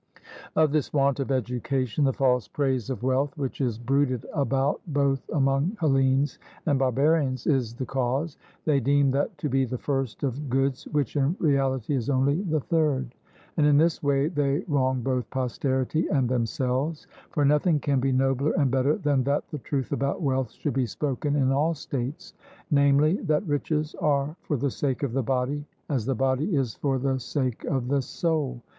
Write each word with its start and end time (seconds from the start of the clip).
Of 0.55 0.71
this 0.71 0.91
want 0.91 1.19
of 1.19 1.29
education, 1.31 2.05
the 2.05 2.11
false 2.11 2.47
praise 2.47 2.89
of 2.89 3.03
wealth 3.03 3.37
which 3.37 3.61
is 3.61 3.77
bruited 3.77 4.25
about 4.33 4.81
both 4.87 5.21
among 5.31 5.77
Hellenes 5.79 6.39
and 6.65 6.79
barbarians 6.79 7.45
is 7.45 7.75
the 7.75 7.85
cause; 7.85 8.35
they 8.65 8.79
deem 8.79 9.11
that 9.11 9.37
to 9.37 9.47
be 9.47 9.63
the 9.63 9.77
first 9.77 10.23
of 10.23 10.49
goods 10.49 10.85
which 10.87 11.15
in 11.15 11.35
reality 11.37 11.93
is 11.93 12.09
only 12.09 12.41
the 12.41 12.61
third. 12.61 13.13
And 13.57 13.67
in 13.67 13.77
this 13.77 14.01
way 14.01 14.27
they 14.27 14.61
wrong 14.67 15.03
both 15.03 15.29
posterity 15.29 16.07
and 16.07 16.27
themselves, 16.27 17.05
for 17.29 17.45
nothing 17.45 17.79
can 17.79 17.99
be 17.99 18.11
nobler 18.11 18.53
and 18.53 18.71
better 18.71 18.95
than 18.97 19.23
that 19.25 19.47
the 19.51 19.59
truth 19.59 19.91
about 19.91 20.19
wealth 20.23 20.49
should 20.49 20.73
be 20.73 20.87
spoken 20.87 21.35
in 21.35 21.51
all 21.51 21.75
states 21.75 22.33
namely, 22.71 23.17
that 23.17 23.45
riches 23.45 23.93
are 24.01 24.35
for 24.41 24.57
the 24.57 24.71
sake 24.71 25.03
of 25.03 25.13
the 25.13 25.21
body, 25.21 25.63
as 25.89 26.07
the 26.07 26.15
body 26.15 26.55
is 26.55 26.73
for 26.73 26.97
the 26.97 27.19
sake 27.19 27.63
of 27.65 27.87
the 27.87 28.01
soul. 28.01 28.63